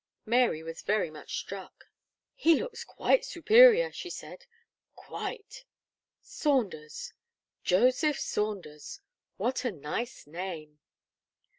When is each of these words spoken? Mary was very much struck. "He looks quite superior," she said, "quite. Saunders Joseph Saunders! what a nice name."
Mary 0.25 0.63
was 0.63 0.81
very 0.81 1.11
much 1.11 1.37
struck. 1.37 1.83
"He 2.33 2.55
looks 2.59 2.83
quite 2.83 3.23
superior," 3.23 3.91
she 3.91 4.09
said, 4.09 4.47
"quite. 4.95 5.63
Saunders 6.23 7.13
Joseph 7.63 8.19
Saunders! 8.19 8.99
what 9.37 9.63
a 9.63 9.71
nice 9.71 10.25
name." 10.25 10.79